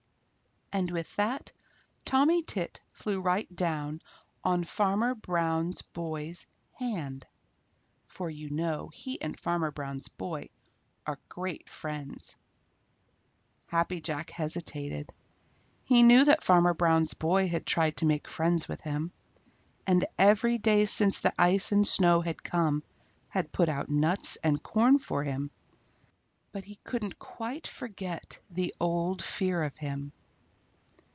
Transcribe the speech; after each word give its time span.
And 0.73 0.89
with 0.89 1.13
that 1.17 1.51
Tommy 2.05 2.43
Tit 2.43 2.79
flew 2.93 3.19
right 3.19 3.53
down 3.53 4.01
on 4.41 4.63
Farmer 4.63 5.13
Brown's 5.13 5.81
boy's 5.81 6.47
hand, 6.79 7.27
for 8.05 8.29
you 8.29 8.49
know 8.49 8.89
he 8.93 9.21
and 9.21 9.37
Farmer 9.37 9.69
Brown's 9.71 10.07
boy 10.07 10.47
are 11.05 11.19
great 11.27 11.67
friends. 11.69 12.37
Happy 13.67 13.99
Jack 13.99 14.29
hesitated. 14.29 15.11
He 15.83 16.03
knew 16.03 16.23
that 16.23 16.41
Farmer 16.41 16.73
Brown's 16.73 17.15
boy 17.15 17.49
had 17.49 17.65
tried 17.65 17.97
to 17.97 18.05
make 18.05 18.29
friends 18.29 18.69
with 18.69 18.79
him, 18.79 19.11
and 19.85 20.05
every 20.17 20.57
day 20.57 20.85
since 20.85 21.19
the 21.19 21.33
ice 21.37 21.73
and 21.73 21.85
snow 21.85 22.21
had 22.21 22.41
come 22.41 22.81
had 23.27 23.51
put 23.51 23.67
out 23.67 23.89
nuts 23.89 24.37
and 24.37 24.63
corn 24.63 24.99
for 24.99 25.25
him, 25.25 25.51
but 26.53 26.63
he 26.63 26.75
couldn't 26.75 27.19
quite 27.19 27.67
forget 27.67 28.39
the 28.49 28.73
old 28.79 29.21
fear 29.21 29.63
of 29.63 29.75
him. 29.75 30.13